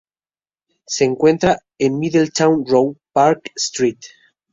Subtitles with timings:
[0.87, 3.99] Se encuentra en Middleton Row, Park Street.